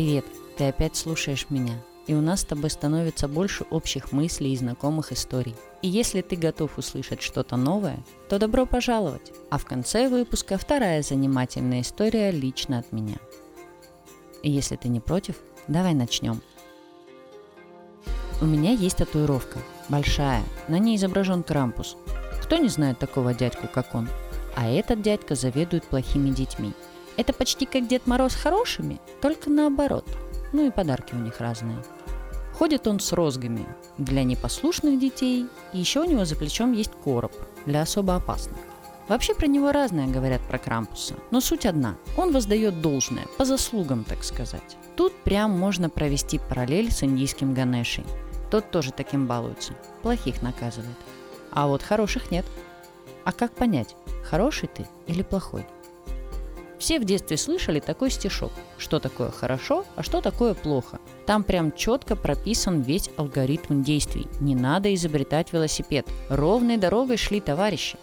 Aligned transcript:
Привет, 0.00 0.24
ты 0.56 0.64
опять 0.66 0.96
слушаешь 0.96 1.50
меня, 1.50 1.74
и 2.06 2.14
у 2.14 2.22
нас 2.22 2.40
с 2.40 2.44
тобой 2.44 2.70
становится 2.70 3.28
больше 3.28 3.64
общих 3.68 4.12
мыслей 4.12 4.54
и 4.54 4.56
знакомых 4.56 5.12
историй. 5.12 5.54
И 5.82 5.88
если 5.88 6.22
ты 6.22 6.36
готов 6.36 6.78
услышать 6.78 7.20
что-то 7.20 7.58
новое, 7.58 7.98
то 8.30 8.38
добро 8.38 8.64
пожаловать. 8.64 9.30
А 9.50 9.58
в 9.58 9.66
конце 9.66 10.08
выпуска 10.08 10.56
вторая 10.56 11.02
занимательная 11.02 11.82
история 11.82 12.30
лично 12.30 12.78
от 12.78 12.90
меня. 12.92 13.16
И 14.42 14.50
если 14.50 14.76
ты 14.76 14.88
не 14.88 15.00
против, 15.00 15.36
давай 15.68 15.92
начнем. 15.92 16.40
У 18.40 18.46
меня 18.46 18.72
есть 18.72 18.96
татуировка, 18.96 19.58
большая, 19.90 20.42
на 20.68 20.78
ней 20.78 20.96
изображен 20.96 21.42
Крампус. 21.42 21.98
Кто 22.42 22.56
не 22.56 22.68
знает 22.68 22.98
такого 22.98 23.34
дядьку, 23.34 23.68
как 23.68 23.94
он? 23.94 24.08
А 24.56 24.66
этот 24.66 25.02
дядька 25.02 25.34
заведует 25.34 25.84
плохими 25.84 26.30
детьми. 26.30 26.72
Это 27.20 27.34
почти 27.34 27.66
как 27.66 27.86
Дед 27.86 28.06
Мороз 28.06 28.34
хорошими, 28.34 28.98
только 29.20 29.50
наоборот. 29.50 30.06
Ну 30.54 30.66
и 30.66 30.70
подарки 30.70 31.14
у 31.14 31.18
них 31.18 31.38
разные. 31.38 31.76
Ходит 32.54 32.86
он 32.86 32.98
с 32.98 33.12
розгами 33.12 33.66
для 33.98 34.24
непослушных 34.24 34.98
детей, 34.98 35.46
и 35.74 35.78
еще 35.78 36.00
у 36.00 36.04
него 36.04 36.24
за 36.24 36.34
плечом 36.34 36.72
есть 36.72 36.92
короб 37.04 37.32
для 37.66 37.82
особо 37.82 38.16
опасных. 38.16 38.56
Вообще 39.06 39.34
про 39.34 39.48
него 39.48 39.70
разное 39.70 40.06
говорят 40.06 40.40
про 40.48 40.56
Крампуса, 40.56 41.12
но 41.30 41.42
суть 41.42 41.66
одна. 41.66 41.96
Он 42.16 42.32
воздает 42.32 42.80
должное, 42.80 43.26
по 43.36 43.44
заслугам, 43.44 44.04
так 44.04 44.24
сказать. 44.24 44.78
Тут 44.96 45.12
прям 45.22 45.50
можно 45.50 45.90
провести 45.90 46.38
параллель 46.38 46.90
с 46.90 47.02
индийским 47.02 47.52
Ганешей. 47.52 48.06
Тот 48.50 48.70
тоже 48.70 48.92
таким 48.92 49.26
балуется, 49.26 49.74
плохих 50.00 50.40
наказывает. 50.40 50.96
А 51.50 51.66
вот 51.66 51.82
хороших 51.82 52.30
нет. 52.30 52.46
А 53.26 53.32
как 53.32 53.52
понять, 53.52 53.94
хороший 54.24 54.70
ты 54.70 54.86
или 55.06 55.22
плохой? 55.22 55.66
Все 56.80 56.98
в 56.98 57.04
детстве 57.04 57.36
слышали 57.36 57.78
такой 57.78 58.10
стишок, 58.10 58.52
что 58.78 59.00
такое 59.00 59.30
хорошо, 59.30 59.84
а 59.96 60.02
что 60.02 60.22
такое 60.22 60.54
плохо. 60.54 60.98
Там 61.26 61.44
прям 61.44 61.72
четко 61.72 62.16
прописан 62.16 62.80
весь 62.80 63.10
алгоритм 63.18 63.82
действий. 63.82 64.26
Не 64.40 64.54
надо 64.54 64.92
изобретать 64.94 65.52
велосипед. 65.52 66.08
Ровной 66.30 66.78
дорогой 66.78 67.18
шли 67.18 67.42
товарищи. 67.42 67.98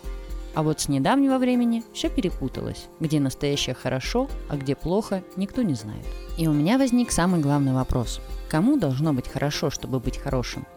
А 0.54 0.62
вот 0.62 0.80
с 0.80 0.90
недавнего 0.90 1.40
времени 1.40 1.84
все 1.92 2.10
перепуталось. 2.10 2.86
Где 3.00 3.20
настоящее 3.20 3.74
хорошо, 3.74 4.30
а 4.48 4.58
где 4.58 4.76
плохо, 4.76 5.24
никто 5.36 5.64
не 5.64 5.74
знает. 5.74 6.06
И 6.38 6.48
у 6.48 6.54
меня 6.54 6.78
возник 6.78 7.12
самый 7.12 7.42
главный 7.42 7.74
вопрос. 7.74 8.22
Кому 8.48 8.78
должно 8.78 9.12
быть 9.12 9.28
хорошо, 9.28 9.72
чтобы 9.72 10.00
быть 10.00 10.20
хорошим? 10.20 10.68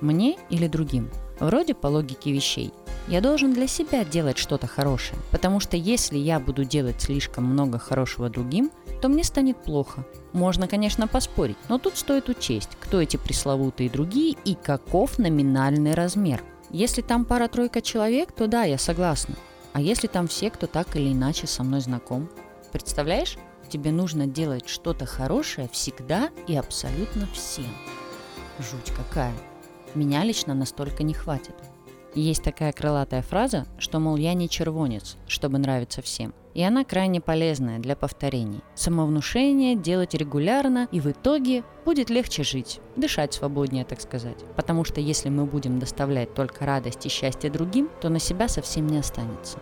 Мне 0.00 0.38
или 0.48 0.66
другим? 0.66 1.10
Вроде 1.40 1.74
по 1.74 1.88
логике 1.88 2.32
вещей. 2.32 2.72
Я 3.10 3.20
должен 3.20 3.52
для 3.52 3.66
себя 3.66 4.04
делать 4.04 4.38
что-то 4.38 4.68
хорошее, 4.68 5.18
потому 5.32 5.58
что 5.58 5.76
если 5.76 6.16
я 6.16 6.38
буду 6.38 6.64
делать 6.64 7.02
слишком 7.02 7.44
много 7.44 7.76
хорошего 7.76 8.30
другим, 8.30 8.70
то 9.02 9.08
мне 9.08 9.24
станет 9.24 9.56
плохо. 9.56 10.06
Можно, 10.32 10.68
конечно, 10.68 11.08
поспорить, 11.08 11.56
но 11.68 11.78
тут 11.78 11.96
стоит 11.96 12.28
учесть, 12.28 12.70
кто 12.78 13.02
эти 13.02 13.16
пресловутые 13.16 13.90
другие 13.90 14.36
и 14.44 14.54
каков 14.54 15.18
номинальный 15.18 15.94
размер. 15.94 16.44
Если 16.70 17.02
там 17.02 17.24
пара-тройка 17.24 17.82
человек, 17.82 18.30
то 18.30 18.46
да, 18.46 18.62
я 18.62 18.78
согласна. 18.78 19.34
А 19.72 19.80
если 19.80 20.06
там 20.06 20.28
все, 20.28 20.48
кто 20.48 20.68
так 20.68 20.94
или 20.94 21.12
иначе 21.12 21.48
со 21.48 21.64
мной 21.64 21.80
знаком? 21.80 22.30
Представляешь? 22.70 23.38
Тебе 23.68 23.90
нужно 23.90 24.28
делать 24.28 24.68
что-то 24.68 25.04
хорошее 25.04 25.68
всегда 25.72 26.30
и 26.46 26.54
абсолютно 26.54 27.26
всем. 27.32 27.66
Жуть 28.60 28.94
какая. 28.96 29.34
Меня 29.96 30.22
лично 30.22 30.54
настолько 30.54 31.02
не 31.02 31.14
хватит. 31.14 31.56
Есть 32.14 32.42
такая 32.42 32.72
крылатая 32.72 33.22
фраза, 33.22 33.66
что, 33.78 34.00
мол, 34.00 34.16
я 34.16 34.34
не 34.34 34.48
червонец, 34.48 35.16
чтобы 35.28 35.58
нравиться 35.58 36.02
всем. 36.02 36.34
И 36.54 36.62
она 36.62 36.84
крайне 36.84 37.20
полезная 37.20 37.78
для 37.78 37.94
повторений. 37.94 38.62
Самовнушение 38.74 39.76
делать 39.76 40.14
регулярно, 40.14 40.88
и 40.90 40.98
в 41.00 41.08
итоге 41.08 41.62
будет 41.84 42.10
легче 42.10 42.42
жить, 42.42 42.80
дышать 42.96 43.34
свободнее, 43.34 43.84
так 43.84 44.00
сказать. 44.00 44.38
Потому 44.56 44.82
что 44.82 45.00
если 45.00 45.28
мы 45.28 45.44
будем 45.44 45.78
доставлять 45.78 46.34
только 46.34 46.66
радость 46.66 47.06
и 47.06 47.08
счастье 47.08 47.48
другим, 47.48 47.88
то 48.00 48.08
на 48.08 48.18
себя 48.18 48.48
совсем 48.48 48.88
не 48.88 48.98
останется. 48.98 49.58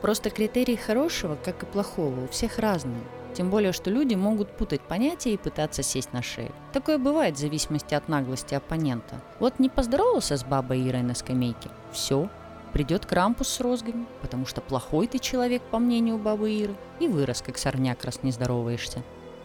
Просто 0.00 0.30
критерии 0.30 0.76
хорошего, 0.76 1.36
как 1.44 1.64
и 1.64 1.66
плохого, 1.66 2.24
у 2.24 2.28
всех 2.28 2.60
разные. 2.60 3.02
Тем 3.34 3.48
более, 3.48 3.72
что 3.72 3.90
люди 3.90 4.14
могут 4.14 4.50
путать 4.56 4.80
понятия 4.80 5.34
и 5.34 5.38
пытаться 5.38 5.82
сесть 5.82 6.12
на 6.12 6.22
шею. 6.22 6.52
Такое 6.72 6.98
бывает 6.98 7.36
в 7.36 7.40
зависимости 7.40 7.94
от 7.94 8.08
наглости 8.08 8.54
оппонента. 8.54 9.20
Вот 9.38 9.58
не 9.58 9.68
поздоровался 9.68 10.36
с 10.36 10.44
бабой 10.44 10.86
Ирой 10.88 11.02
на 11.02 11.14
скамейке. 11.14 11.70
Все, 11.92 12.28
придет 12.72 13.06
Крампус 13.06 13.48
с 13.48 13.60
розгами, 13.60 14.06
потому 14.20 14.46
что 14.46 14.60
плохой 14.60 15.06
ты 15.06 15.18
человек, 15.18 15.62
по 15.62 15.78
мнению 15.78 16.18
бабы 16.18 16.52
Иры, 16.52 16.74
и 16.98 17.06
вырос, 17.06 17.42
как 17.42 17.56
сорняк, 17.56 18.04
раз 18.04 18.22
не 18.22 18.32
здороваешься. 18.32 19.02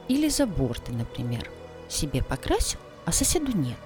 Или 0.08 0.30
забор 0.30 0.80
ты, 0.80 0.92
например, 0.92 1.50
себе 1.88 2.24
покрасил, 2.24 2.80
а 3.06 3.12
соседу 3.12 3.56
нет. 3.56 3.78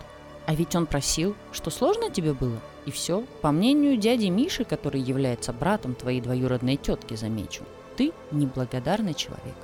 А 0.45 0.55
ведь 0.55 0.75
он 0.75 0.85
просил, 0.85 1.35
что 1.51 1.69
сложно 1.69 2.09
тебе 2.09 2.33
было? 2.33 2.59
И 2.85 2.91
все, 2.91 3.23
по 3.41 3.51
мнению 3.51 3.97
дяди 3.97 4.27
Миши, 4.27 4.63
который 4.63 5.01
является 5.01 5.53
братом 5.53 5.93
твоей 5.93 6.21
двоюродной 6.21 6.77
тетки, 6.77 7.15
замечу, 7.15 7.63
ты 7.97 8.13
неблагодарный 8.31 9.13
человек 9.13 9.55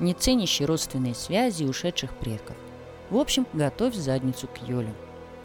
не 0.00 0.14
ценящий 0.14 0.64
родственные 0.64 1.14
связи 1.14 1.64
ушедших 1.64 2.12
предков. 2.14 2.56
В 3.10 3.16
общем, 3.16 3.46
готовь 3.52 3.94
задницу 3.94 4.48
к 4.48 4.68
Йоле. 4.68 4.92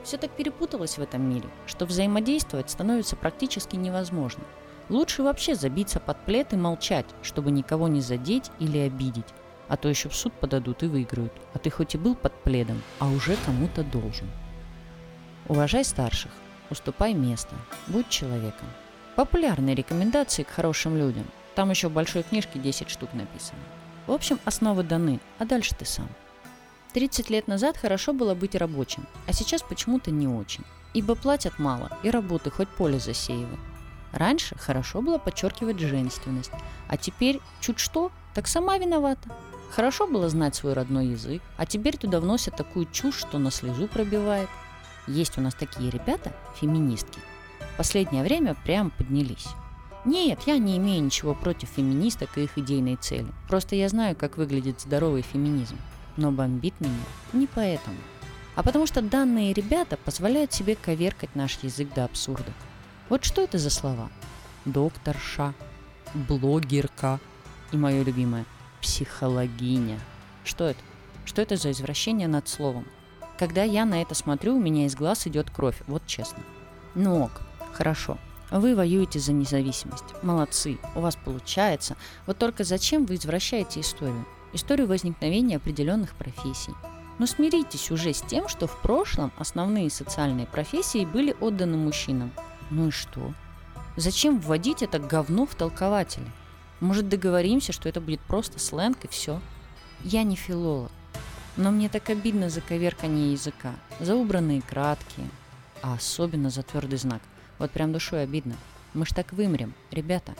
Все 0.03 0.17
так 0.17 0.31
перепуталось 0.31 0.97
в 0.97 1.01
этом 1.01 1.27
мире, 1.27 1.47
что 1.65 1.85
взаимодействовать 1.85 2.69
становится 2.69 3.15
практически 3.15 3.75
невозможно. 3.75 4.43
Лучше 4.89 5.23
вообще 5.23 5.55
забиться 5.55 5.99
под 5.99 6.17
плед 6.25 6.51
и 6.51 6.57
молчать, 6.57 7.05
чтобы 7.21 7.51
никого 7.51 7.87
не 7.87 8.01
задеть 8.01 8.51
или 8.59 8.79
обидеть. 8.79 9.25
А 9.69 9.77
то 9.77 9.87
еще 9.87 10.09
в 10.09 10.15
суд 10.15 10.33
подадут 10.33 10.83
и 10.83 10.87
выиграют. 10.87 11.31
А 11.53 11.59
ты 11.59 11.69
хоть 11.69 11.95
и 11.95 11.97
был 11.97 12.15
под 12.15 12.33
пледом, 12.43 12.81
а 12.99 13.07
уже 13.07 13.37
кому-то 13.45 13.83
должен. 13.83 14.29
Уважай 15.47 15.85
старших, 15.85 16.31
уступай 16.69 17.13
место, 17.13 17.55
будь 17.87 18.09
человеком. 18.09 18.67
Популярные 19.15 19.75
рекомендации 19.75 20.43
к 20.43 20.49
хорошим 20.49 20.97
людям. 20.97 21.25
Там 21.55 21.69
еще 21.69 21.87
в 21.87 21.93
большой 21.93 22.23
книжке 22.23 22.59
10 22.59 22.89
штук 22.89 23.13
написано. 23.13 23.59
В 24.07 24.11
общем, 24.11 24.39
основы 24.45 24.83
даны, 24.83 25.19
а 25.39 25.45
дальше 25.45 25.75
ты 25.77 25.85
сам. 25.85 26.09
30 26.93 27.29
лет 27.29 27.47
назад 27.47 27.77
хорошо 27.77 28.13
было 28.13 28.35
быть 28.35 28.55
рабочим, 28.55 29.07
а 29.27 29.33
сейчас 29.33 29.61
почему-то 29.61 30.11
не 30.11 30.27
очень. 30.27 30.63
Ибо 30.93 31.15
платят 31.15 31.57
мало, 31.57 31.97
и 32.03 32.09
работы 32.09 32.51
хоть 32.51 32.69
поле 32.69 32.99
засеивай. 32.99 33.57
Раньше 34.11 34.55
хорошо 34.55 35.01
было 35.01 35.17
подчеркивать 35.17 35.79
женственность, 35.79 36.51
а 36.87 36.97
теперь 36.97 37.39
чуть 37.61 37.79
что, 37.79 38.11
так 38.35 38.47
сама 38.47 38.77
виновата. 38.77 39.29
Хорошо 39.71 40.05
было 40.05 40.29
знать 40.29 40.53
свой 40.53 40.73
родной 40.73 41.07
язык, 41.07 41.41
а 41.57 41.65
теперь 41.65 41.97
туда 41.97 42.19
вносят 42.19 42.55
такую 42.55 42.85
чушь, 42.91 43.15
что 43.15 43.39
на 43.39 43.49
слезу 43.49 43.87
пробивает. 43.87 44.49
Есть 45.07 45.39
у 45.39 45.41
нас 45.41 45.55
такие 45.55 45.89
ребята, 45.89 46.31
феминистки. 46.61 47.19
В 47.73 47.77
последнее 47.77 48.23
время 48.23 48.55
прям 48.63 48.91
поднялись. 48.91 49.47
Нет, 50.05 50.41
я 50.45 50.57
не 50.57 50.77
имею 50.77 51.03
ничего 51.03 51.33
против 51.33 51.69
феминисток 51.69 52.37
и 52.37 52.43
их 52.43 52.57
идейной 52.57 52.97
цели. 52.97 53.27
Просто 53.47 53.75
я 53.75 53.87
знаю, 53.87 54.15
как 54.15 54.37
выглядит 54.37 54.81
здоровый 54.81 55.21
феминизм. 55.21 55.77
Но 56.17 56.31
бомбит 56.31 56.73
меня 56.79 56.93
не 57.31 57.47
поэтому. 57.47 57.97
А 58.55 58.63
потому 58.63 58.85
что 58.85 59.01
данные 59.01 59.53
ребята 59.53 59.97
позволяют 59.97 60.53
себе 60.53 60.75
коверкать 60.75 61.35
наш 61.35 61.57
язык 61.63 61.93
до 61.93 62.03
абсурда. 62.03 62.51
Вот 63.09 63.23
что 63.23 63.41
это 63.41 63.57
за 63.57 63.69
слова? 63.69 64.09
Докторша, 64.65 65.53
блогерка 66.13 67.19
и 67.71 67.77
мое 67.77 68.03
любимое– 68.03 68.45
психологиня. 68.81 69.99
Что 70.43 70.65
это? 70.65 70.79
Что 71.25 71.41
это 71.41 71.55
за 71.55 71.71
извращение 71.71 72.27
над 72.27 72.47
словом? 72.47 72.85
Когда 73.39 73.63
я 73.63 73.85
на 73.85 74.01
это 74.01 74.13
смотрю, 74.13 74.55
у 74.55 74.61
меня 74.61 74.85
из 74.85 74.95
глаз 74.95 75.25
идет 75.25 75.49
кровь, 75.49 75.81
вот 75.87 76.05
честно. 76.05 76.43
Ну 76.93 77.23
ок, 77.23 77.41
хорошо, 77.71 78.17
вы 78.51 78.75
воюете 78.75 79.19
за 79.19 79.33
независимость. 79.33 80.03
Молодцы, 80.21 80.77
у 80.95 81.01
вас 81.01 81.15
получается. 81.15 81.95
Вот 82.27 82.37
только 82.37 82.63
зачем 82.63 83.05
вы 83.05 83.15
извращаете 83.15 83.79
историю? 83.79 84.25
Историю 84.53 84.87
возникновения 84.87 85.57
определенных 85.57 86.13
профессий. 86.13 86.73
Но 87.19 87.25
смиритесь 87.25 87.91
уже 87.91 88.13
с 88.13 88.21
тем, 88.21 88.47
что 88.47 88.67
в 88.67 88.81
прошлом 88.81 89.31
основные 89.37 89.89
социальные 89.89 90.47
профессии 90.47 91.05
были 91.05 91.35
отданы 91.39 91.77
мужчинам. 91.77 92.31
Ну 92.69 92.87
и 92.87 92.91
что? 92.91 93.33
Зачем 93.95 94.39
вводить 94.39 94.81
это 94.81 94.99
говно 94.99 95.45
в 95.45 95.55
толкователи? 95.55 96.25
Может 96.79 97.07
договоримся, 97.09 97.71
что 97.71 97.87
это 97.87 98.01
будет 98.01 98.19
просто 98.21 98.59
сленг 98.59 99.05
и 99.05 99.07
все? 99.07 99.39
Я 100.03 100.23
не 100.23 100.35
филолог, 100.35 100.91
но 101.55 101.71
мне 101.71 101.87
так 101.87 102.09
обидно 102.09 102.49
за 102.49 102.61
коверкание 102.61 103.31
языка, 103.31 103.73
за 103.99 104.15
убранные 104.15 104.61
краткие, 104.61 105.29
а 105.81 105.93
особенно 105.93 106.49
за 106.49 106.63
твердый 106.63 106.97
знак. 106.97 107.21
Вот 107.59 107.71
прям 107.71 107.91
душой 107.91 108.23
обидно. 108.23 108.55
Мы 108.93 109.05
ж 109.05 109.09
так 109.09 109.33
вымрем, 109.33 109.73
ребята. 109.91 110.33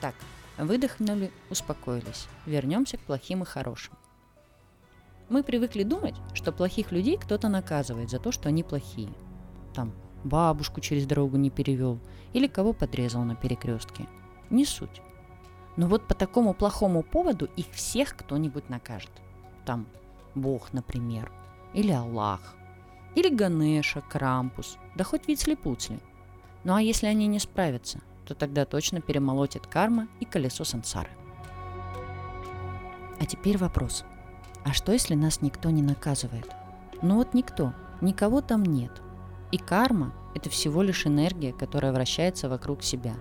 Так, 0.00 0.14
выдохнули, 0.58 1.30
успокоились. 1.50 2.26
Вернемся 2.46 2.96
к 2.96 3.00
плохим 3.00 3.42
и 3.42 3.46
хорошим. 3.46 3.94
Мы 5.28 5.42
привыкли 5.42 5.82
думать, 5.82 6.14
что 6.34 6.52
плохих 6.52 6.92
людей 6.92 7.16
кто-то 7.16 7.48
наказывает 7.48 8.10
за 8.10 8.18
то, 8.18 8.32
что 8.32 8.48
они 8.48 8.62
плохие. 8.62 9.12
Там 9.74 9.92
бабушку 10.24 10.80
через 10.80 11.06
дорогу 11.06 11.36
не 11.36 11.50
перевел 11.50 11.98
или 12.32 12.46
кого 12.46 12.72
подрезал 12.72 13.22
на 13.22 13.34
перекрестке. 13.34 14.06
Не 14.50 14.64
суть. 14.64 15.00
Но 15.76 15.86
вот 15.86 16.06
по 16.06 16.14
такому 16.14 16.52
плохому 16.52 17.02
поводу 17.02 17.48
их 17.56 17.66
всех 17.72 18.16
кто-нибудь 18.16 18.68
накажет. 18.68 19.10
Там 19.64 19.86
Бог, 20.34 20.72
например, 20.72 21.32
или 21.72 21.92
Аллах, 21.92 22.54
или 23.14 23.28
Ганеша, 23.28 24.00
Крампус, 24.02 24.78
да 24.94 25.04
хоть 25.04 25.28
Вицли-Пуцли. 25.28 26.00
Ну 26.64 26.74
а 26.74 26.82
если 26.82 27.06
они 27.06 27.26
не 27.26 27.38
справятся, 27.38 28.00
то 28.26 28.34
тогда 28.34 28.64
точно 28.64 29.00
перемолотит 29.00 29.66
карма 29.66 30.08
и 30.20 30.24
колесо 30.24 30.64
сансары. 30.64 31.10
А 33.20 33.26
теперь 33.26 33.58
вопрос. 33.58 34.04
А 34.64 34.72
что 34.72 34.92
если 34.92 35.14
нас 35.14 35.42
никто 35.42 35.70
не 35.70 35.82
наказывает? 35.82 36.48
Ну 37.02 37.16
вот 37.16 37.34
никто, 37.34 37.72
никого 38.00 38.40
там 38.40 38.62
нет. 38.62 39.02
И 39.50 39.58
карма– 39.58 40.14
это 40.34 40.48
всего 40.50 40.82
лишь 40.82 41.06
энергия, 41.06 41.52
которая 41.52 41.92
вращается 41.92 42.48
вокруг 42.48 42.82
себя. 42.82 43.14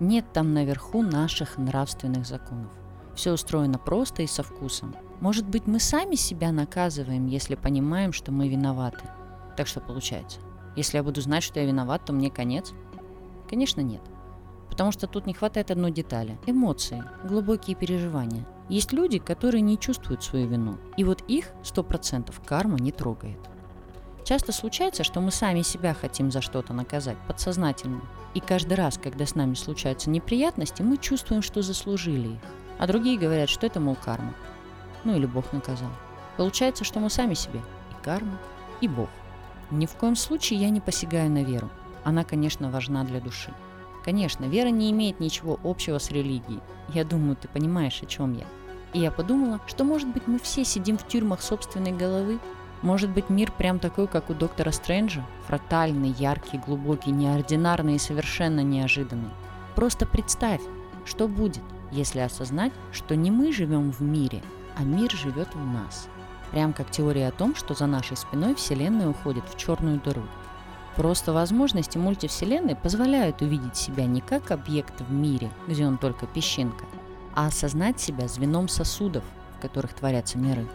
Нет 0.00 0.24
там 0.32 0.54
наверху 0.54 1.02
наших 1.02 1.58
нравственных 1.58 2.26
законов. 2.26 2.72
Все 3.14 3.32
устроено 3.32 3.78
просто 3.78 4.22
и 4.22 4.26
со 4.26 4.42
вкусом. 4.42 4.94
Может 5.22 5.46
быть, 5.46 5.68
мы 5.68 5.78
сами 5.78 6.16
себя 6.16 6.50
наказываем, 6.50 7.28
если 7.28 7.54
понимаем, 7.54 8.12
что 8.12 8.32
мы 8.32 8.48
виноваты. 8.48 9.08
Так 9.56 9.68
что 9.68 9.78
получается, 9.78 10.40
если 10.74 10.96
я 10.96 11.04
буду 11.04 11.20
знать, 11.20 11.44
что 11.44 11.60
я 11.60 11.66
виноват, 11.66 12.04
то 12.04 12.12
мне 12.12 12.28
конец? 12.28 12.72
Конечно, 13.48 13.82
нет. 13.82 14.00
Потому 14.68 14.90
что 14.90 15.06
тут 15.06 15.26
не 15.26 15.32
хватает 15.32 15.70
одной 15.70 15.92
детали– 15.92 16.40
эмоции, 16.46 17.04
глубокие 17.22 17.76
переживания. 17.76 18.44
Есть 18.68 18.92
люди, 18.92 19.20
которые 19.20 19.60
не 19.60 19.78
чувствуют 19.78 20.24
свою 20.24 20.48
вину, 20.48 20.78
и 20.96 21.04
вот 21.04 21.22
их 21.28 21.52
100% 21.62 22.34
карма 22.44 22.80
не 22.80 22.90
трогает. 22.90 23.38
Часто 24.24 24.50
случается, 24.50 25.04
что 25.04 25.20
мы 25.20 25.30
сами 25.30 25.62
себя 25.62 25.94
хотим 25.94 26.32
за 26.32 26.40
что-то 26.40 26.72
наказать, 26.72 27.18
подсознательно. 27.28 28.00
И 28.34 28.40
каждый 28.40 28.74
раз, 28.74 28.98
когда 29.00 29.24
с 29.24 29.36
нами 29.36 29.54
случаются 29.54 30.10
неприятности, 30.10 30.82
мы 30.82 30.96
чувствуем, 30.96 31.42
что 31.42 31.62
заслужили 31.62 32.30
их. 32.30 32.40
А 32.80 32.88
другие 32.88 33.16
говорят, 33.16 33.48
что 33.48 33.66
это, 33.68 33.78
мол, 33.78 33.94
карма. 33.94 34.34
Ну 35.04 35.16
или 35.16 35.26
Бог 35.26 35.52
наказал. 35.52 35.90
Получается, 36.36 36.84
что 36.84 37.00
мы 37.00 37.10
сами 37.10 37.34
себе 37.34 37.60
и 37.90 38.04
карма, 38.04 38.38
и 38.80 38.88
Бог. 38.88 39.08
Ни 39.70 39.86
в 39.86 39.92
коем 39.92 40.16
случае 40.16 40.60
я 40.60 40.70
не 40.70 40.80
посягаю 40.80 41.30
на 41.30 41.42
веру. 41.42 41.70
Она, 42.04 42.24
конечно, 42.24 42.70
важна 42.70 43.04
для 43.04 43.20
души. 43.20 43.52
Конечно, 44.04 44.44
вера 44.44 44.68
не 44.68 44.90
имеет 44.90 45.20
ничего 45.20 45.58
общего 45.62 45.98
с 45.98 46.10
религией. 46.10 46.60
Я 46.88 47.04
думаю, 47.04 47.36
ты 47.36 47.48
понимаешь, 47.48 48.02
о 48.02 48.06
чем 48.06 48.34
я. 48.34 48.44
И 48.92 48.98
я 48.98 49.10
подумала, 49.10 49.60
что 49.66 49.84
может 49.84 50.08
быть 50.08 50.26
мы 50.26 50.38
все 50.38 50.64
сидим 50.64 50.98
в 50.98 51.06
тюрьмах 51.06 51.40
собственной 51.40 51.92
головы? 51.92 52.38
Может 52.82 53.10
быть 53.10 53.30
мир 53.30 53.52
прям 53.52 53.78
такой, 53.78 54.08
как 54.08 54.28
у 54.28 54.34
доктора 54.34 54.72
Стрэнджа? 54.72 55.24
Фрактальный, 55.46 56.10
яркий, 56.18 56.58
глубокий, 56.58 57.12
неординарный 57.12 57.94
и 57.94 58.00
совершенно 58.00 58.60
неожиданный. 58.60 59.30
Просто 59.76 60.04
представь, 60.04 60.60
что 61.04 61.28
будет, 61.28 61.62
если 61.92 62.18
осознать, 62.20 62.72
что 62.90 63.14
не 63.14 63.30
мы 63.30 63.52
живем 63.52 63.92
в 63.92 64.02
мире, 64.02 64.42
а 64.82 64.84
мир 64.84 65.12
живет 65.12 65.54
в 65.54 65.64
нас. 65.64 66.08
Прям 66.50 66.72
как 66.72 66.90
теория 66.90 67.28
о 67.28 67.32
том, 67.32 67.54
что 67.54 67.72
за 67.74 67.86
нашей 67.86 68.16
спиной 68.16 68.54
Вселенная 68.56 69.08
уходит 69.08 69.44
в 69.48 69.56
черную 69.56 70.00
дыру. 70.00 70.24
Просто 70.96 71.32
возможности 71.32 71.96
мультивселенной 71.96 72.74
позволяют 72.74 73.40
увидеть 73.40 73.76
себя 73.76 74.04
не 74.06 74.20
как 74.20 74.50
объект 74.50 75.00
в 75.00 75.12
мире, 75.12 75.50
где 75.68 75.86
он 75.86 75.98
только 75.98 76.26
песчинка, 76.26 76.84
а 77.34 77.46
осознать 77.46 78.00
себя 78.00 78.28
звеном 78.28 78.68
сосудов, 78.68 79.24
в 79.56 79.62
которых 79.62 79.94
творятся 79.94 80.36
миры. 80.36 80.66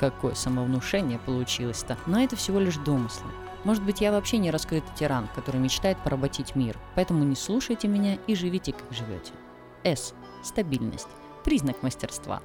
Какое 0.00 0.34
самовнушение 0.34 1.18
получилось-то. 1.18 1.96
Но 2.06 2.20
это 2.20 2.36
всего 2.36 2.58
лишь 2.58 2.76
домыслы. 2.76 3.30
Может 3.64 3.84
быть, 3.84 4.00
я 4.00 4.12
вообще 4.12 4.38
не 4.38 4.50
раскрытый 4.50 4.94
тиран, 4.96 5.28
который 5.34 5.60
мечтает 5.60 5.98
поработить 5.98 6.56
мир. 6.56 6.78
Поэтому 6.94 7.22
не 7.24 7.36
слушайте 7.36 7.86
меня 7.86 8.16
и 8.26 8.34
живите, 8.34 8.72
как 8.72 8.92
живете. 8.92 9.32
С. 9.84 10.14
Стабильность. 10.42 11.08
Признак 11.44 11.82
мастерства. 11.82 12.42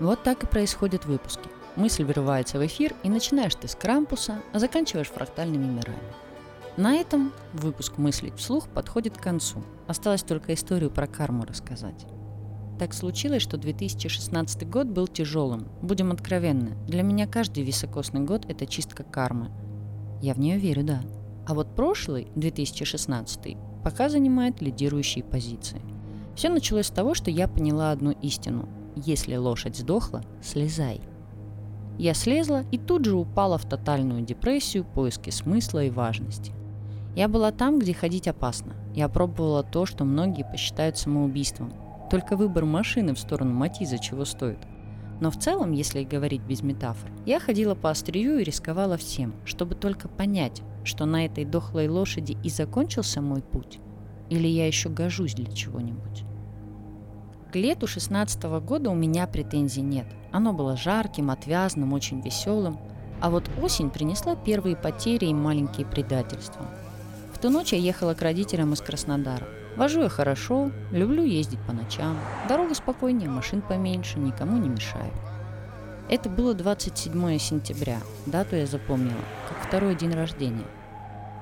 Вот 0.00 0.22
так 0.22 0.42
и 0.42 0.46
происходят 0.46 1.04
выпуски. 1.04 1.48
Мысль 1.76 2.04
вырывается 2.04 2.58
в 2.58 2.66
эфир, 2.66 2.94
и 3.02 3.10
начинаешь 3.10 3.54
ты 3.54 3.68
с 3.68 3.74
крампуса, 3.74 4.42
а 4.52 4.58
заканчиваешь 4.58 5.08
фрактальными 5.08 5.66
мирами. 5.66 5.98
На 6.76 6.94
этом 6.94 7.32
выпуск 7.52 7.98
«Мыслить 7.98 8.36
вслух» 8.36 8.68
подходит 8.68 9.18
к 9.18 9.22
концу. 9.22 9.62
Осталось 9.86 10.22
только 10.22 10.54
историю 10.54 10.90
про 10.90 11.06
карму 11.06 11.44
рассказать. 11.44 12.06
Так 12.78 12.94
случилось, 12.94 13.42
что 13.42 13.58
2016 13.58 14.66
год 14.68 14.86
был 14.86 15.06
тяжелым. 15.06 15.68
Будем 15.82 16.12
откровенны, 16.12 16.78
для 16.86 17.02
меня 17.02 17.26
каждый 17.26 17.62
високосный 17.62 18.22
год– 18.22 18.46
это 18.48 18.66
чистка 18.66 19.04
кармы. 19.04 19.50
Я 20.22 20.32
в 20.32 20.38
нее 20.38 20.56
верю, 20.56 20.82
да. 20.82 21.02
А 21.46 21.52
вот 21.52 21.76
прошлый, 21.76 22.28
2016, 22.36 23.58
пока 23.84 24.08
занимает 24.08 24.62
лидирующие 24.62 25.22
позиции. 25.22 25.82
Все 26.34 26.48
началось 26.48 26.86
с 26.86 26.90
того, 26.90 27.12
что 27.12 27.30
я 27.30 27.48
поняла 27.48 27.90
одну 27.90 28.12
истину. 28.12 28.66
Если 28.96 29.36
лошадь 29.36 29.76
сдохла, 29.76 30.22
слезай. 30.42 31.00
Я 31.98 32.14
слезла 32.14 32.64
и 32.70 32.78
тут 32.78 33.04
же 33.04 33.14
упала 33.14 33.58
в 33.58 33.68
тотальную 33.68 34.22
депрессию, 34.22 34.84
поиски 34.84 35.30
смысла 35.30 35.84
и 35.84 35.90
важности. 35.90 36.52
Я 37.14 37.28
была 37.28 37.52
там, 37.52 37.78
где 37.78 37.92
ходить 37.92 38.28
опасно. 38.28 38.74
Я 38.94 39.08
пробовала 39.08 39.62
то, 39.62 39.84
что 39.84 40.04
многие 40.04 40.44
посчитают 40.44 40.96
самоубийством. 40.96 41.72
Только 42.10 42.36
выбор 42.36 42.64
машины 42.64 43.14
в 43.14 43.18
сторону 43.18 43.52
Матиза 43.52 43.98
чего 43.98 44.24
стоит. 44.24 44.58
Но 45.20 45.30
в 45.30 45.38
целом, 45.38 45.72
если 45.72 46.02
говорить 46.02 46.40
без 46.40 46.62
метафор, 46.62 47.10
я 47.26 47.38
ходила 47.38 47.74
по 47.74 47.90
острию 47.90 48.38
и 48.38 48.44
рисковала 48.44 48.96
всем, 48.96 49.34
чтобы 49.44 49.74
только 49.74 50.08
понять, 50.08 50.62
что 50.82 51.04
на 51.04 51.26
этой 51.26 51.44
дохлой 51.44 51.88
лошади 51.88 52.38
и 52.42 52.48
закончился 52.48 53.20
мой 53.20 53.42
путь, 53.42 53.78
или 54.30 54.48
я 54.48 54.66
еще 54.66 54.88
гожусь 54.88 55.34
для 55.34 55.52
чего-нибудь. 55.52 56.24
К 57.50 57.56
лету 57.56 57.88
16 57.88 58.44
года 58.62 58.90
у 58.90 58.94
меня 58.94 59.26
претензий 59.26 59.80
нет. 59.80 60.06
Оно 60.30 60.52
было 60.52 60.76
жарким, 60.76 61.32
отвязным, 61.32 61.92
очень 61.92 62.20
веселым. 62.20 62.78
А 63.20 63.28
вот 63.28 63.50
осень 63.60 63.90
принесла 63.90 64.36
первые 64.36 64.76
потери 64.76 65.24
и 65.24 65.34
маленькие 65.34 65.84
предательства. 65.84 66.64
В 67.34 67.40
ту 67.40 67.50
ночь 67.50 67.72
я 67.72 67.78
ехала 67.78 68.14
к 68.14 68.22
родителям 68.22 68.72
из 68.72 68.80
Краснодара. 68.80 69.48
Вожу 69.76 70.02
я 70.02 70.08
хорошо, 70.08 70.70
люблю 70.92 71.24
ездить 71.24 71.58
по 71.66 71.72
ночам. 71.72 72.16
Дорога 72.48 72.76
спокойнее, 72.76 73.28
машин 73.28 73.62
поменьше, 73.62 74.20
никому 74.20 74.56
не 74.56 74.68
мешаю. 74.68 75.12
Это 76.08 76.28
было 76.28 76.54
27 76.54 77.38
сентября, 77.38 77.98
дату 78.26 78.54
я 78.54 78.66
запомнила, 78.66 79.24
как 79.48 79.66
второй 79.66 79.96
день 79.96 80.12
рождения. 80.12 80.66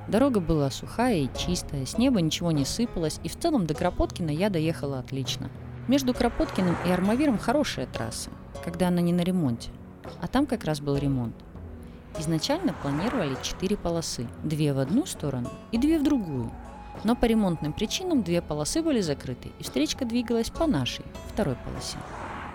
Дорога 0.08 0.40
была 0.40 0.70
сухая 0.70 1.16
и 1.16 1.28
чистая, 1.36 1.84
с 1.84 1.98
неба 1.98 2.22
ничего 2.22 2.50
не 2.50 2.64
сыпалось, 2.64 3.20
и 3.24 3.28
в 3.28 3.38
целом 3.38 3.66
до 3.66 3.74
Кропоткина 3.74 4.30
я 4.30 4.48
доехала 4.48 5.00
отлично– 5.00 5.50
между 5.88 6.12
Кропоткиным 6.14 6.76
и 6.86 6.90
Армавиром 6.90 7.38
хорошая 7.38 7.86
трасса, 7.86 8.30
когда 8.64 8.88
она 8.88 9.00
не 9.00 9.12
на 9.12 9.22
ремонте. 9.22 9.70
А 10.20 10.28
там 10.28 10.46
как 10.46 10.64
раз 10.64 10.80
был 10.80 10.96
ремонт. 10.96 11.34
Изначально 12.18 12.74
планировали 12.74 13.36
четыре 13.42 13.76
полосы, 13.76 14.26
две 14.44 14.72
в 14.72 14.78
одну 14.78 15.06
сторону 15.06 15.50
и 15.72 15.78
две 15.78 15.98
в 15.98 16.02
другую. 16.02 16.50
Но 17.04 17.14
по 17.14 17.26
ремонтным 17.26 17.72
причинам 17.72 18.22
две 18.22 18.42
полосы 18.42 18.82
были 18.82 19.00
закрыты, 19.00 19.50
и 19.58 19.62
встречка 19.62 20.04
двигалась 20.04 20.50
по 20.50 20.66
нашей, 20.66 21.04
второй 21.32 21.56
полосе. 21.56 21.96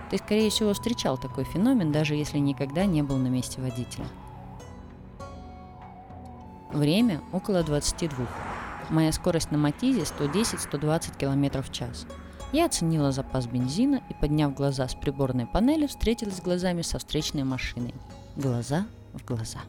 Ты, 0.10 0.18
скорее 0.18 0.50
всего, 0.50 0.74
встречал 0.74 1.18
такой 1.18 1.44
феномен, 1.46 1.92
даже 1.92 2.14
если 2.16 2.40
никогда 2.40 2.86
не 2.86 3.02
был 3.02 3.18
на 3.18 3.28
месте 3.28 3.62
водителя. 3.62 4.06
Время 6.72 7.22
около 7.32 7.64
22. 7.64 8.28
Моя 8.90 9.12
скорость 9.12 9.52
на 9.52 9.58
Матизе 9.58 10.02
110-120 10.02 11.18
км 11.18 11.62
в 11.62 11.72
час– 11.72 12.06
я 12.54 12.68
оценила 12.68 13.12
запас 13.12 13.48
бензина 13.48 14.02
и, 14.10 14.14
подняв 14.14 14.54
глаза 14.54 14.88
с 14.88 14.94
приборной 14.94 15.48
панели, 15.48 15.88
встретилась 15.88 16.40
глазами 16.40 16.84
со 16.84 17.00
встречной 17.00 17.44
машиной. 17.44 17.96
Глаза 18.36 18.86
в 19.14 19.26
глаза. 19.26 19.60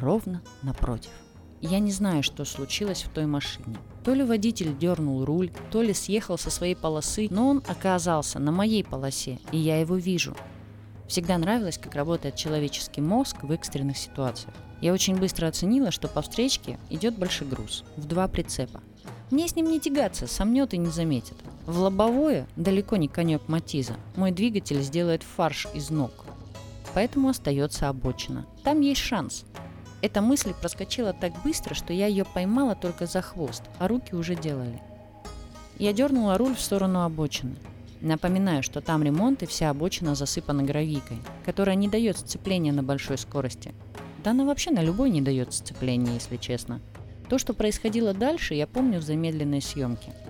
Ровно 0.00 0.42
напротив. 0.62 1.12
Я 1.60 1.78
не 1.78 1.92
знаю, 1.92 2.22
что 2.22 2.44
случилось 2.44 3.02
в 3.02 3.08
той 3.08 3.26
машине. 3.26 3.76
То 4.04 4.14
ли 4.14 4.22
водитель 4.22 4.76
дернул 4.76 5.24
руль, 5.24 5.50
то 5.70 5.80
ли 5.80 5.94
съехал 5.94 6.38
со 6.38 6.50
своей 6.50 6.74
полосы, 6.74 7.28
но 7.30 7.48
он 7.48 7.62
оказался 7.66 8.38
на 8.38 8.52
моей 8.52 8.84
полосе, 8.84 9.38
и 9.52 9.58
я 9.58 9.80
его 9.80 9.96
вижу. 9.96 10.36
Всегда 11.08 11.38
нравилось, 11.38 11.78
как 11.78 11.94
работает 11.94 12.36
человеческий 12.36 13.00
мозг 13.00 13.42
в 13.42 13.50
экстренных 13.50 13.96
ситуациях. 13.96 14.54
Я 14.80 14.92
очень 14.92 15.16
быстро 15.16 15.46
оценила, 15.46 15.90
что 15.90 16.06
по 16.06 16.22
встречке 16.22 16.78
идет 16.90 17.18
большой 17.18 17.48
груз, 17.48 17.84
в 17.96 18.06
два 18.06 18.28
прицепа. 18.28 18.82
Мне 19.30 19.48
с 19.48 19.56
ним 19.56 19.70
не 19.70 19.80
тягаться, 19.80 20.26
сомнет 20.26 20.74
и 20.74 20.78
не 20.78 20.90
заметит. 20.90 21.36
В 21.68 21.80
лобовое 21.80 22.48
далеко 22.56 22.96
не 22.96 23.08
конек 23.08 23.42
Матиза. 23.46 23.92
Мой 24.16 24.30
двигатель 24.30 24.80
сделает 24.80 25.22
фарш 25.22 25.66
из 25.74 25.90
ног. 25.90 26.24
Поэтому 26.94 27.28
остается 27.28 27.90
обочина. 27.90 28.46
Там 28.64 28.80
есть 28.80 29.02
шанс. 29.02 29.44
Эта 30.00 30.22
мысль 30.22 30.54
проскочила 30.58 31.12
так 31.12 31.34
быстро, 31.44 31.74
что 31.74 31.92
я 31.92 32.06
ее 32.06 32.24
поймала 32.24 32.74
только 32.74 33.04
за 33.04 33.20
хвост, 33.20 33.64
а 33.78 33.86
руки 33.86 34.14
уже 34.14 34.34
делали. 34.34 34.80
Я 35.78 35.92
дернула 35.92 36.38
руль 36.38 36.56
в 36.56 36.60
сторону 36.60 37.02
обочины. 37.02 37.56
Напоминаю, 38.00 38.62
что 38.62 38.80
там 38.80 39.02
ремонт 39.02 39.42
и 39.42 39.46
вся 39.46 39.68
обочина 39.68 40.14
засыпана 40.14 40.62
гравийкой, 40.62 41.18
которая 41.44 41.76
не 41.76 41.88
дает 41.88 42.16
сцепления 42.16 42.72
на 42.72 42.82
большой 42.82 43.18
скорости. 43.18 43.74
Да 44.24 44.30
она 44.30 44.46
вообще 44.46 44.70
на 44.70 44.82
любой 44.82 45.10
не 45.10 45.20
дает 45.20 45.52
сцепления, 45.52 46.14
если 46.14 46.38
честно. 46.38 46.80
То, 47.28 47.36
что 47.36 47.52
происходило 47.52 48.14
дальше, 48.14 48.54
я 48.54 48.66
помню 48.66 49.00
в 49.00 49.02
замедленной 49.02 49.60
съемке– 49.60 50.14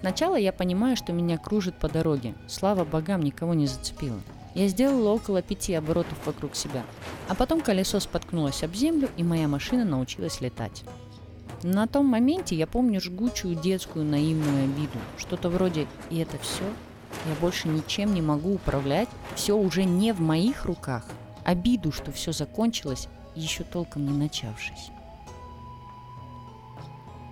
Сначала 0.00 0.36
я 0.36 0.52
понимаю, 0.52 0.96
что 0.96 1.12
меня 1.12 1.38
кружит 1.38 1.74
по 1.76 1.88
дороге. 1.88 2.34
Слава 2.48 2.84
богам, 2.84 3.22
никого 3.22 3.54
не 3.54 3.66
зацепило. 3.66 4.18
Я 4.54 4.66
сделала 4.68 5.10
около 5.10 5.42
пяти 5.42 5.74
оборотов 5.74 6.18
вокруг 6.26 6.56
себя. 6.56 6.82
А 7.28 7.34
потом 7.34 7.60
колесо 7.60 8.00
споткнулось 8.00 8.62
об 8.62 8.74
землю, 8.74 9.08
и 9.16 9.22
моя 9.22 9.46
машина 9.46 9.84
научилась 9.84 10.40
летать. 10.40 10.84
На 11.62 11.86
том 11.86 12.06
моменте 12.06 12.56
я 12.56 12.66
помню 12.66 13.00
жгучую 13.00 13.54
детскую 13.54 14.04
наивную 14.04 14.64
обиду. 14.64 14.98
Что-то 15.18 15.50
вроде 15.50 15.86
«и 16.08 16.18
это 16.18 16.38
все?» 16.38 16.64
Я 17.26 17.34
больше 17.40 17.68
ничем 17.68 18.14
не 18.14 18.22
могу 18.22 18.54
управлять, 18.54 19.08
все 19.34 19.56
уже 19.56 19.84
не 19.84 20.12
в 20.12 20.20
моих 20.20 20.64
руках. 20.64 21.04
Обиду, 21.44 21.92
что 21.92 22.12
все 22.12 22.32
закончилось, 22.32 23.08
еще 23.34 23.64
толком 23.64 24.06
не 24.06 24.16
начавшись. 24.16 24.90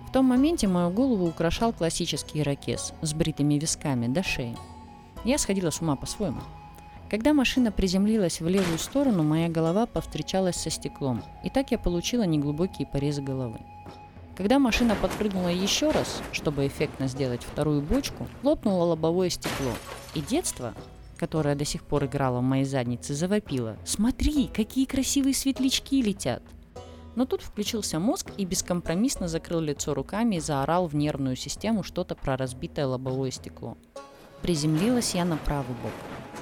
В 0.09 0.11
том 0.11 0.25
моменте 0.25 0.67
мою 0.67 0.89
голову 0.89 1.27
украшал 1.27 1.71
классический 1.71 2.39
ирокез 2.39 2.93
с 3.03 3.13
бритыми 3.13 3.59
висками 3.59 4.07
до 4.07 4.23
шеи. 4.23 4.57
Я 5.23 5.37
сходила 5.37 5.69
с 5.69 5.81
ума 5.81 5.95
по-своему. 5.95 6.41
Когда 7.11 7.35
машина 7.35 7.71
приземлилась 7.71 8.41
в 8.41 8.47
левую 8.47 8.79
сторону, 8.79 9.21
моя 9.21 9.49
голова 9.49 9.85
повстречалась 9.85 10.55
со 10.55 10.71
стеклом, 10.71 11.21
и 11.43 11.51
так 11.51 11.69
я 11.69 11.77
получила 11.77 12.23
неглубокие 12.23 12.87
порезы 12.87 13.21
головы. 13.21 13.59
Когда 14.35 14.57
машина 14.57 14.95
подпрыгнула 14.99 15.49
еще 15.49 15.91
раз, 15.91 16.23
чтобы 16.31 16.65
эффектно 16.65 17.07
сделать 17.07 17.43
вторую 17.43 17.83
бочку, 17.83 18.27
лопнуло 18.41 18.85
лобовое 18.85 19.29
стекло. 19.29 19.73
И 20.15 20.21
детство, 20.21 20.73
которое 21.17 21.53
до 21.53 21.65
сих 21.65 21.83
пор 21.83 22.05
играло 22.05 22.39
в 22.39 22.43
моей 22.43 22.65
заднице, 22.65 23.13
завопило. 23.13 23.77
«Смотри, 23.85 24.47
какие 24.47 24.85
красивые 24.85 25.35
светлячки 25.35 26.01
летят!» 26.01 26.41
Но 27.15 27.25
тут 27.25 27.41
включился 27.41 27.99
мозг 27.99 28.31
и 28.37 28.45
бескомпромиссно 28.45 29.27
закрыл 29.27 29.59
лицо 29.59 29.93
руками 29.93 30.35
и 30.35 30.39
заорал 30.39 30.87
в 30.87 30.95
нервную 30.95 31.35
систему 31.35 31.83
что-то 31.83 32.15
про 32.15 32.37
разбитое 32.37 32.87
лобовое 32.87 33.31
стекло. 33.31 33.77
Приземлилась 34.41 35.15
я 35.15 35.25
на 35.25 35.37
правый 35.37 35.75
бок. 35.83 35.91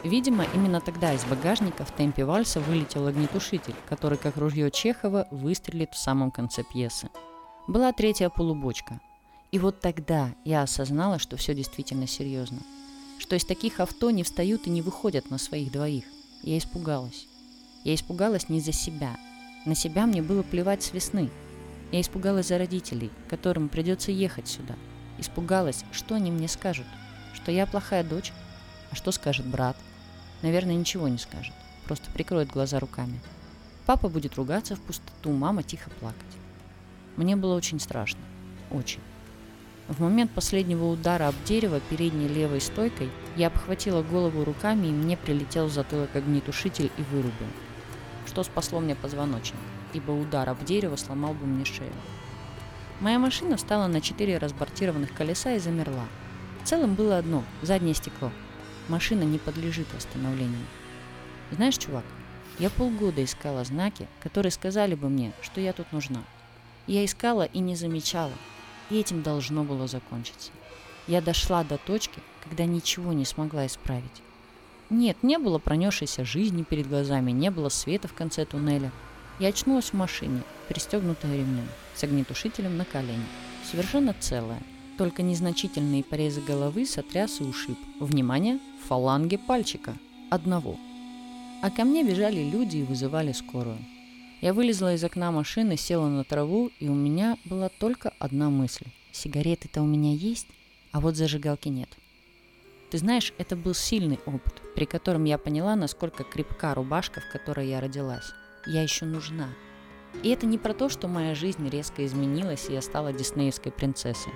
Видимо, 0.04 0.46
именно 0.54 0.82
тогда 0.82 1.14
из 1.14 1.26
багажника 1.26 1.84
в 1.84 1.92
темпе 1.92 2.26
вальса 2.26 2.60
вылетел 2.60 3.08
огнетушитель, 3.08 3.76
который, 3.90 4.18
как 4.18 4.38
ружье 4.38 4.70
Чехова, 4.70 5.28
выстрелит 5.32 5.94
в 5.94 5.98
самом 5.98 6.30
конце 6.30 6.64
пьесы 6.64 7.10
была 7.68 7.92
третья 7.92 8.30
полубочка. 8.30 9.02
И 9.52 9.60
вот 9.60 9.82
тогда 9.82 10.34
я 10.46 10.64
осознала, 10.64 11.20
что 11.20 11.36
все 11.38 11.54
действительно 11.54 12.08
серьезно. 12.08 12.60
Что 13.20 13.36
из 13.36 13.46
таких 13.46 13.80
авто 13.80 14.10
не 14.10 14.24
встают 14.24 14.68
и 14.68 14.70
не 14.70 14.82
выходят 14.82 15.30
на 15.30 15.38
своих 15.38 15.72
двоих. 15.72 16.06
Я 16.44 16.58
испугалась. 16.58 17.28
Я 17.84 17.94
испугалась 17.96 18.50
не 18.50 18.62
за 18.62 18.72
себя. 18.72 19.18
На 19.66 19.76
себя 19.76 20.06
мне 20.06 20.22
было 20.22 20.44
плевать 20.44 20.84
с 20.84 20.94
весны. 20.94 21.30
Я 21.92 22.02
испугалась 22.02 22.48
за 22.48 22.58
родителей, 22.58 23.12
которым 23.30 23.70
придется 23.70 24.12
ехать 24.12 24.48
сюда. 24.48 24.76
Испугалась, 25.18 25.84
что 25.92 26.16
они 26.16 26.32
мне 26.32 26.48
скажут. 26.48 26.86
Что 27.34 27.52
я 27.52 27.66
плохая 27.66 28.04
дочь. 28.04 28.34
А 28.92 28.96
что 28.96 29.12
скажет 29.12 29.46
брат? 29.46 29.78
Наверное, 30.42 30.76
ничего 30.76 31.08
не 31.08 31.18
скажет. 31.18 31.54
Просто 31.86 32.12
прикроет 32.12 32.50
глаза 32.50 32.80
руками. 32.80 33.20
Папа 33.86 34.10
будет 34.10 34.36
ругаться 34.36 34.76
в 34.76 34.82
пустоту, 34.82 35.32
мама 35.32 35.64
тихо 35.64 35.90
плакать. 35.90 36.22
Мне 37.16 37.36
было 37.36 37.56
очень 37.56 37.80
страшно. 37.80 38.20
Очень. 38.70 39.00
В 39.88 40.02
момент 40.02 40.32
последнего 40.32 40.86
удара 40.86 41.30
об 41.30 41.36
дерево 41.46 41.80
передней 41.80 42.28
левой 42.28 42.60
стойкой 42.60 43.10
я 43.38 43.48
обхватила 43.48 44.04
голову 44.04 44.44
руками 44.44 44.88
и 44.88 44.92
мне 44.92 45.16
прилетел 45.16 45.68
в 45.68 45.72
затылок 45.72 46.14
огнетушитель 46.14 46.92
и 46.98 47.02
вырубил. 47.04 47.48
Что 48.28 48.44
спасло 48.44 48.80
мне 48.80 48.96
позвоночник, 48.96 49.60
ибо 49.94 50.12
удар 50.12 50.48
об 50.48 50.64
дерево 50.64 50.96
сломал 50.96 51.34
бы 51.34 51.48
мне 51.48 51.66
шею. 51.66 51.92
Моя 53.00 53.18
машина 53.18 53.58
встала 53.58 53.88
на 53.88 54.02
четыре 54.02 54.38
разбортированных 54.38 55.14
колеса 55.14 55.54
и 55.54 55.60
замерла. 55.60 56.06
В 56.64 56.68
целом 56.68 56.94
было 56.94 57.18
одно– 57.18 57.44
заднее 57.62 57.96
стекло. 57.96 58.32
Машина 58.90 59.24
не 59.24 59.40
подлежит 59.40 59.88
восстановлению. 59.96 60.66
Знаешь, 61.52 61.78
чувак, 61.78 62.06
я 62.60 62.70
полгода 62.70 63.24
искала 63.24 63.64
знаки, 63.64 64.08
которые 64.22 64.52
сказали 64.52 64.96
бы 64.96 65.10
мне, 65.10 65.32
что 65.42 65.62
я 65.62 65.74
тут 65.74 65.92
нужна– 65.92 66.24
я 66.88 67.04
искала 67.04 67.44
и 67.44 67.60
не 67.60 67.76
замечала, 67.76 68.32
и 68.90 68.98
этим 68.98 69.22
должно 69.22 69.66
было 69.66 69.88
закончиться. 69.88 70.52
Я 71.06 71.22
дошла 71.22 71.66
до 71.66 71.78
точки, 71.78 72.22
когда 72.46 72.64
ничего 72.64 73.12
не 73.12 73.26
смогла 73.26 73.66
исправить. 73.66 74.24
Нет, 74.90 75.18
не 75.22 75.38
было 75.38 75.60
пронесшейся 75.60 76.24
жизни 76.24 76.64
перед 76.64 76.88
глазами, 76.88 77.32
не 77.32 77.52
было 77.52 77.70
света 77.70 78.08
в 78.08 78.14
конце 78.14 78.46
туннеля. 78.46 78.92
Я 79.40 79.50
очнулась 79.50 79.90
в 79.90 79.94
машине, 79.94 80.42
пристегнутая 80.70 81.36
ремнем, 81.36 81.68
с 81.94 82.04
огнетушителем 82.04 82.78
на 82.78 82.86
колене, 82.86 83.26
совершенно 83.70 84.16
целая. 84.20 84.62
Только 84.98 85.22
незначительные 85.22 86.04
порезы 86.04 86.42
головы 86.42 86.86
сотряс 86.86 87.40
и 87.40 87.44
ушиб. 87.44 87.78
Внимание! 88.00 88.60
Фаланги 88.88 89.38
пальчика. 89.38 89.94
Одного. 90.32 90.78
А 91.62 91.70
ко 91.70 91.84
мне 91.84 92.04
бежали 92.04 92.50
люди 92.50 92.78
и 92.78 92.84
вызывали 92.84 93.32
скорую. 93.32 93.78
Я 94.42 94.54
вылезла 94.54 94.94
из 94.94 95.04
окна 95.04 95.32
машины, 95.32 95.78
села 95.78 96.08
на 96.08 96.24
траву, 96.24 96.72
и 96.80 96.88
у 96.88 96.96
меня 96.96 97.38
была 97.46 97.70
только 97.70 98.14
одна 98.20 98.50
мысль. 98.50 98.86
Сигареты-то 99.12 99.82
у 99.82 99.86
меня 99.86 100.14
есть, 100.14 100.48
а 100.92 101.00
вот 101.00 101.16
зажигалки 101.16 101.70
нет. 101.70 101.90
Ты 102.90 103.00
знаешь, 103.00 103.34
это 103.38 103.56
был 103.56 103.74
сильный 103.74 104.20
опыт, 104.26 104.62
при 104.78 104.86
котором 104.86 105.24
я 105.24 105.40
поняла, 105.40 105.76
насколько 105.76 106.24
крепка 106.24 106.76
рубашка, 106.76 107.20
в 107.20 107.32
которой 107.32 107.68
я 107.68 107.82
родилась. 107.82 108.32
Я 108.68 108.84
еще 108.84 109.06
нужна. 109.06 109.50
И 110.22 110.30
это 110.30 110.46
не 110.46 110.60
про 110.60 110.76
то, 110.76 110.88
что 110.88 111.08
моя 111.08 111.34
жизнь 111.34 111.68
резко 111.68 112.06
изменилась, 112.06 112.70
и 112.70 112.74
я 112.74 112.84
стала 112.84 113.12
диснеевской 113.12 113.72
принцессой. 113.72 114.34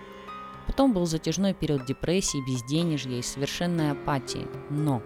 Потом 0.65 0.93
был 0.93 1.05
затяжной 1.05 1.53
период 1.53 1.85
депрессии, 1.85 2.43
безденежья 2.47 3.19
и 3.19 3.21
совершенной 3.21 3.91
апатии. 3.91 4.47
Но 4.71 5.03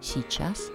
сейчас, 0.00 0.70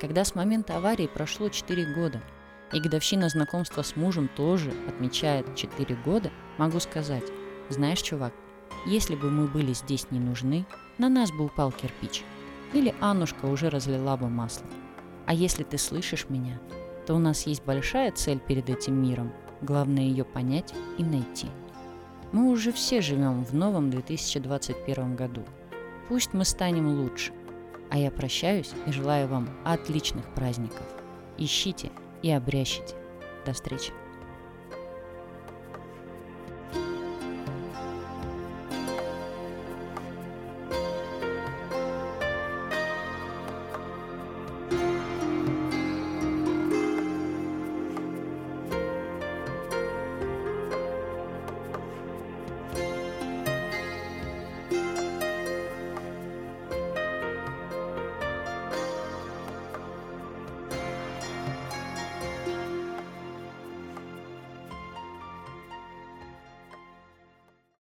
когда 0.00 0.24
с 0.24 0.36
момента 0.36 0.76
аварии 0.76 1.08
прошло 1.08 1.48
4 1.48 1.92
года– 1.92 2.22
и 2.72 2.80
годовщина 2.80 3.28
знакомства 3.28 3.82
с 3.82 3.94
мужем 3.94 4.28
тоже 4.28 4.72
отмечает 4.88 5.54
4 5.54 5.94
года, 6.04 6.30
могу 6.58 6.80
сказать, 6.80 7.24
знаешь, 7.68 8.02
чувак, 8.02 8.32
если 8.86 9.14
бы 9.14 9.30
мы 9.30 9.46
были 9.46 9.72
здесь 9.72 10.10
не 10.10 10.18
нужны, 10.18 10.66
на 10.98 11.08
нас 11.08 11.30
бы 11.30 11.44
упал 11.44 11.72
кирпич. 11.72 12.24
Или 12.74 12.94
Аннушка 13.00 13.46
уже 13.46 13.70
разлила 13.70 14.16
бы 14.16 14.28
масло. 14.28 14.66
А 15.26 15.32
если 15.32 15.62
ты 15.62 15.78
слышишь 15.78 16.26
меня, 16.28 16.60
то 17.06 17.14
у 17.14 17.18
нас 17.18 17.46
есть 17.46 17.64
большая 17.64 18.10
цель 18.12 18.40
перед 18.40 18.68
этим 18.68 19.00
миром. 19.00 19.32
Главное 19.62 20.02
ее 20.02 20.24
понять 20.24 20.74
и 20.98 21.04
найти. 21.04 21.46
Мы 22.32 22.50
уже 22.50 22.72
все 22.72 23.00
живем 23.00 23.44
в 23.44 23.54
новом 23.54 23.90
2021 23.90 25.14
году. 25.14 25.44
Пусть 26.08 26.34
мы 26.34 26.44
станем 26.44 26.88
лучше. 26.88 27.32
А 27.90 27.96
я 27.96 28.10
прощаюсь 28.10 28.72
и 28.86 28.92
желаю 28.92 29.28
вам 29.28 29.48
отличных 29.64 30.26
праздников. 30.34 30.86
Ищите 31.38 31.90
и 32.22 32.30
обрящите. 32.30 32.96
До 33.46 33.52
встречи. 33.52 33.92